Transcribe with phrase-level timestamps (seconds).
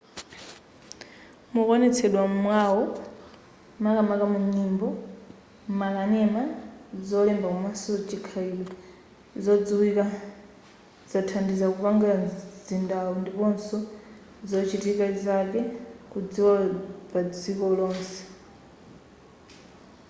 [1.53, 2.83] mukuonetsedwa mwawo
[3.83, 4.87] makamaka munyimbo
[5.81, 6.41] makanema
[7.07, 8.73] zolemba komanso chikhalidwe
[9.43, 10.05] zodziwika
[11.11, 13.77] zathandiza kupanga mzindawu ndiponso
[14.49, 15.59] zochitika zake
[16.11, 16.75] kudziwika
[17.11, 18.21] padziko lonse